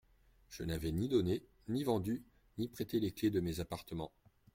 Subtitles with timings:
[0.49, 2.23] Je n'avais ni donné, ni vendu,
[2.57, 4.11] ni prêté les clefs de mes appartements.